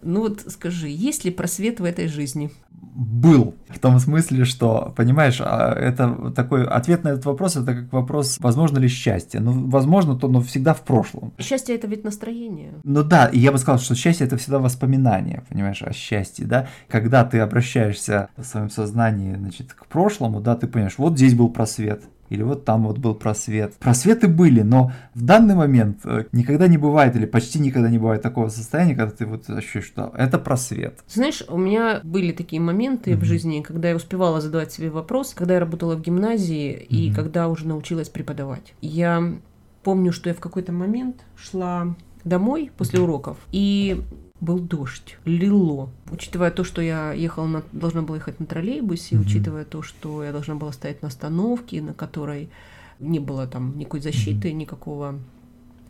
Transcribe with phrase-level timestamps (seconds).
[0.00, 2.50] Ну вот скажи, есть ли просвет в этой жизни?
[2.70, 3.54] Был.
[3.68, 8.38] В том смысле, что, понимаешь, а, это такой ответ на этот вопрос, это как вопрос,
[8.40, 9.38] возможно ли счастье.
[9.40, 11.34] Ну, возможно, то, но всегда в прошлом.
[11.38, 12.72] Счастье это ведь настроение.
[12.82, 16.66] Ну да, и я бы сказал, что счастье это всегда воспоминание, понимаешь, о счастье, да.
[16.88, 21.50] Когда ты обращаешься в своем сознании, значит, к прошлому, да, ты понимаешь, вот здесь был
[21.50, 22.02] просвет,
[22.32, 23.74] или вот там вот был просвет.
[23.74, 28.22] Просветы были, но в данный момент э, никогда не бывает или почти никогда не бывает
[28.22, 31.00] такого состояния, когда ты вот ощущаешь, что это просвет.
[31.08, 33.20] Знаешь, у меня были такие моменты mm-hmm.
[33.20, 36.86] в жизни, когда я успевала задавать себе вопрос, когда я работала в гимназии mm-hmm.
[36.88, 38.74] и когда уже научилась преподавать.
[38.80, 39.34] Я
[39.82, 44.02] помню, что я в какой-то момент шла домой после уроков, и
[44.42, 45.88] был дождь, лило.
[46.10, 49.20] Учитывая то, что я ехала на, должна была ехать на троллейбусе, mm-hmm.
[49.20, 52.50] учитывая то, что я должна была стоять на остановке, на которой
[52.98, 54.54] не было там никакой защиты, mm-hmm.
[54.54, 55.18] никакого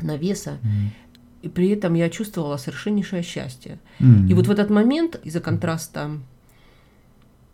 [0.02, 0.58] навеса.
[0.62, 1.42] Mm-hmm.
[1.42, 3.78] И при этом я чувствовала совершеннейшее счастье.
[4.00, 4.28] Mm-hmm.
[4.28, 6.10] И вот в этот момент из-за контраста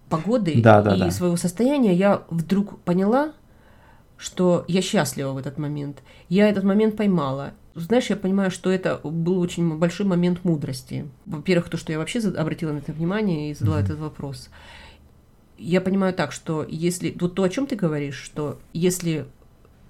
[0.09, 1.11] погоды да, да, и да.
[1.13, 3.35] своего состояния я вдруг поняла,
[4.17, 6.03] что я счастлива в этот момент.
[6.29, 7.53] Я этот момент поймала.
[7.75, 11.07] Знаешь, я понимаю, что это был очень большой момент мудрости.
[11.27, 13.85] Во-первых, то, что я вообще обратила на это внимание и задала mm-hmm.
[13.85, 14.51] этот вопрос.
[15.59, 17.17] Я понимаю так, что если...
[17.19, 19.27] Вот то, о чем ты говоришь, что если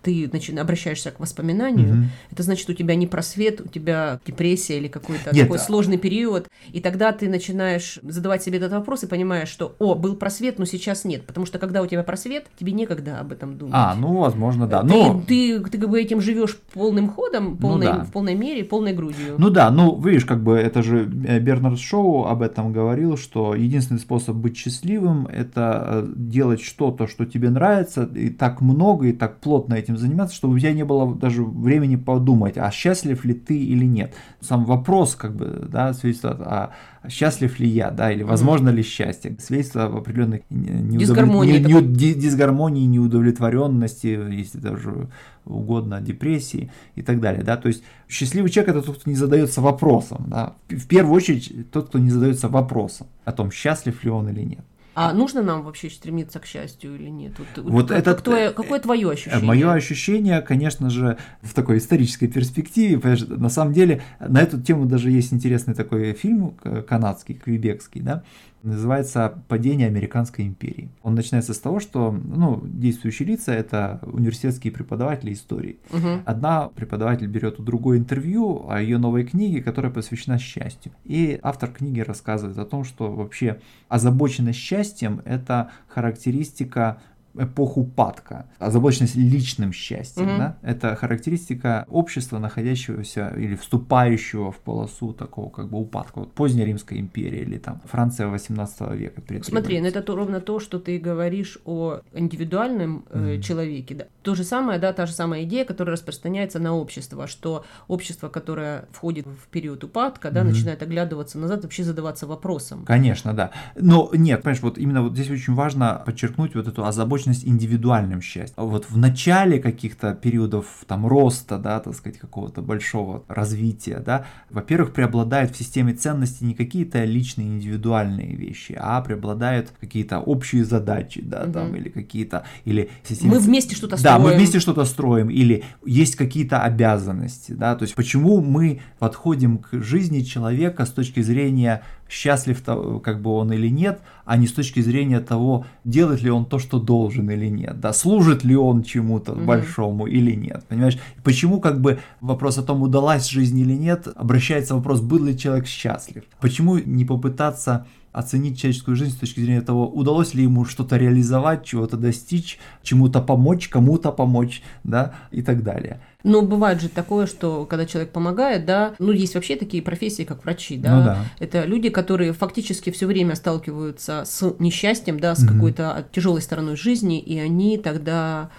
[0.03, 2.05] ты значит, обращаешься к воспоминанию, угу.
[2.31, 5.61] это значит, у тебя не просвет, у тебя депрессия или какой-то Нет, такой а...
[5.61, 10.17] сложный период, и тогда ты начинаешь задавать себе этот вопрос и понимаешь, что, о, был
[10.17, 13.75] просвет, но сейчас нет, потому что когда у тебя просвет, тебе некогда об этом думать.
[13.77, 14.83] А, ну, возможно, да.
[14.83, 15.23] Ты, но...
[15.27, 18.05] ты, ты, ты как бы этим живешь полным ходом, полной, ну, да.
[18.05, 19.35] в полной мере, полной грудью.
[19.39, 23.55] Ну да, ну, видишь, как бы это же э, Бернард Шоу об этом говорил, что
[23.55, 29.13] единственный способ быть счастливым– это э, делать что-то, что тебе нравится, и так много, и
[29.13, 33.35] так плотно этим заниматься, чтобы у тебя не было даже времени подумать, а счастлив ли
[33.35, 34.15] ты или нет.
[34.41, 36.73] Сам вопрос, как бы, да, свидетельствует а
[37.09, 38.75] счастлив ли я, да, или возможно mm-hmm.
[38.75, 40.99] ли счастье, свидетельство в определенной неудовлет...
[40.99, 45.09] дисгармонии, не, не, дисгармонии, неудовлетворенности, если даже
[45.45, 49.63] угодно, депрессии и так далее, да, то есть счастливый человек это тот, кто не задается
[49.63, 54.29] вопросом, да, в первую очередь тот, кто не задается вопросом о том, счастлив ли он
[54.29, 54.65] или нет.
[55.01, 57.35] А нужно нам вообще стремиться к счастью или нет?
[57.39, 59.47] Вот, вот как, это, какое, какое твое ощущение?
[59.47, 65.13] Мое ощущение, конечно же, в такой исторической перспективе, на самом деле на эту тему даже
[65.13, 66.57] есть интересный такой фильм
[66.89, 68.25] канадский, квебекский, да,
[68.63, 70.91] называется «Падение американской империи».
[71.03, 75.79] Он начинается с того, что ну, действующие лица– это университетские преподаватели истории.
[75.91, 76.23] Угу.
[76.25, 80.93] Одна преподаватель берет у другой интервью о ее новой книге, которая посвящена счастью.
[81.05, 87.01] И автор книги рассказывает о том, что вообще озабоченность счастьем– это характеристика
[87.39, 88.47] эпоху упадка.
[88.59, 90.39] Озабоченность личным счастьем, угу.
[90.39, 96.21] да, это характеристика общества, находящегося или вступающего в полосу такого как бы упадка.
[96.21, 99.23] Вот поздняя Римская империя или там Франция 18 века.
[99.43, 103.95] Смотри, ну это то, ровно то, что ты говоришь о индивидуальном э, человеке.
[103.95, 104.05] Да.
[104.23, 108.87] То же самое, да, та же самая идея, которая распространяется на общество, что общество, которое
[108.93, 110.51] входит в период упадка, да, угу.
[110.51, 112.85] начинает оглядываться назад, вообще задаваться вопросом.
[112.85, 113.51] Конечно, да.
[113.77, 118.21] Но нет, понимаешь, вот именно вот здесь очень важно подчеркнуть вот эту озабоченность озабоченность индивидуальным
[118.21, 118.55] счастьем.
[118.57, 124.93] Вот в начале каких-то периодов там роста, да, так сказать, какого-то большого развития, да, во-первых,
[124.93, 131.45] преобладают в системе ценностей не какие-то личные индивидуальные вещи, а преобладают какие-то общие задачи, да,
[131.45, 131.53] угу.
[131.53, 133.35] там, или какие-то, или системы...
[133.35, 134.17] Мы вместе что-то строим.
[134.17, 139.59] Да, мы вместе что-то строим, или есть какие-то обязанности, да, то есть почему мы подходим
[139.59, 142.63] к жизни человека с точки зрения счастлив
[143.03, 146.59] как бы он или нет, а не с точки зрения того, делает ли он то,
[146.59, 149.45] что должен или нет, да, служит ли он чему-то mm-hmm.
[149.45, 150.99] большому или нет, понимаешь?
[151.23, 155.67] Почему как бы вопрос о том, удалась жизнь или нет, обращается вопрос, был ли человек
[155.67, 156.25] счастлив?
[156.41, 161.65] Почему не попытаться оценить человеческую жизнь с точки зрения того, удалось ли ему что-то реализовать,
[161.65, 166.01] чего-то достичь, чему-то помочь, кому-то помочь, да, и так далее.
[166.25, 170.45] Но бывает же такое, что когда человек помогает, да, ну есть вообще такие профессии, как
[170.45, 171.19] врачи, да, Ну да.
[171.39, 175.55] это люди, которые фактически все время сталкиваются с несчастьем, да, с Мгм.
[175.55, 178.51] какой-то тяжелой стороной жизни, и они тогда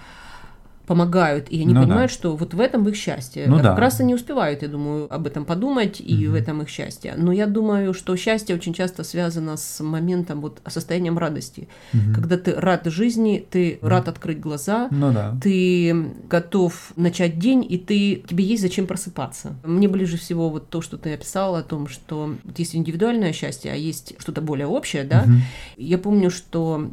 [0.89, 1.85] помогают, и они Ну да.
[1.85, 3.45] понимают, что вот в этом их счастье.
[3.47, 3.75] Ну как да.
[3.75, 6.31] раз они успевают, я думаю, об этом подумать, и Мгм.
[6.31, 7.13] в этом их счастье.
[7.15, 11.67] Но я думаю, что счастье очень часто связано с моментом, вот, состоянием радости.
[11.93, 12.15] Мгм.
[12.15, 15.37] Когда ты рад жизни, ты рад открыть глаза, Ну да.
[15.43, 15.93] ты
[16.27, 19.57] готов начать день, и ты, тебе есть зачем просыпаться.
[19.63, 23.75] Мне ближе всего вот то, что ты описала о том, что есть индивидуальное счастье, а
[23.75, 25.25] есть что-то более общее, да.
[25.27, 25.41] Мгм.
[25.77, 26.89] Я помню, что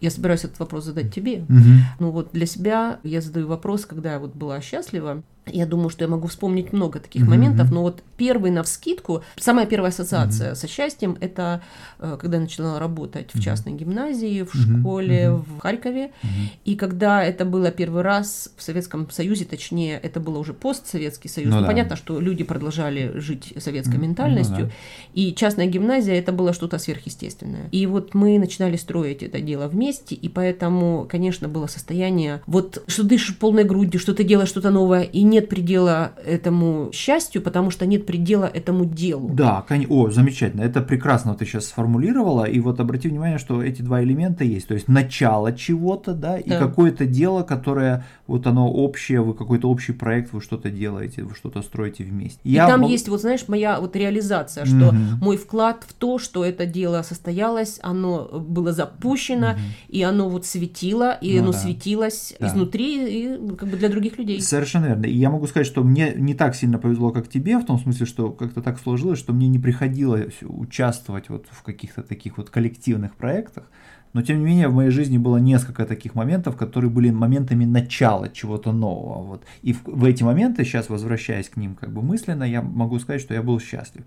[0.00, 1.44] я собираюсь этот вопрос задать тебе.
[1.48, 1.80] Мгм.
[1.98, 5.22] Ну вот для себя я задаю вопрос, когда я вот была счастлива.
[5.52, 7.30] Я думаю, что я могу вспомнить много таких Мгм.
[7.30, 11.62] моментов, но вот первый на вскидку, самая первая ассоциация со счастьем, это
[11.98, 14.80] э, когда я начала работать в частной гимназии, в Мгм.
[14.80, 15.42] школе Мгм.
[15.42, 16.10] в Харькове.
[16.22, 16.32] Мгм.
[16.64, 21.50] И когда это было первый раз в Советском Союзе, точнее, это было уже постсоветский Союз,
[21.50, 21.66] Ну ну, да.
[21.68, 24.70] понятно, что люди продолжали жить советской ну ментальностью, да.
[25.14, 27.68] и частная гимназия это было что-то сверхъестественное.
[27.72, 33.02] И вот мы начинали строить это дело вместе, и поэтому, конечно, было состояние, вот что
[33.04, 37.86] дышишь полной грудью, что ты делаешь что-то новое, и нет предела этому счастью, потому что
[37.86, 39.30] нет предела этому делу.
[39.32, 43.82] Да, кон- о, замечательно, это прекрасно ты сейчас сформулировала, и вот обрати внимание, что эти
[43.82, 46.58] два элемента есть, то есть начало чего-то, да, и Да.
[46.58, 51.62] какое-то дело, которое вот оно общее, вы какой-то общий проект, вы что-то делаете, вы что-то
[51.62, 52.38] строите вместе.
[52.44, 55.18] И там есть, вот знаешь, моя вот реализация, что Мгм.
[55.22, 59.58] мой вклад в то, что это дело состоялось, оно было запущено, Мгм.
[59.88, 61.58] и оно вот светило, и Ну оно да.
[61.58, 62.46] светилось Да.
[62.48, 62.90] изнутри,
[63.24, 64.40] и как бы для других людей.
[64.40, 65.06] Совершенно верно.
[65.06, 68.06] И я могу сказать, что мне не так сильно повезло, как тебе, в том смысле,
[68.06, 73.16] что как-то так сложилось, что мне не приходилось участвовать вот в каких-то таких вот коллективных
[73.16, 73.64] проектах.
[74.12, 78.28] Но тем не менее в моей жизни было несколько таких моментов, которые были моментами начала
[78.28, 79.22] чего-то нового.
[79.22, 79.44] Вот.
[79.62, 83.20] И в, в эти моменты, сейчас возвращаясь к ним как бы мысленно, я могу сказать,
[83.20, 84.04] что я был счастлив.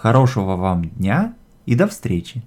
[0.00, 1.34] Хорошего вам дня
[1.66, 2.42] и до встречи!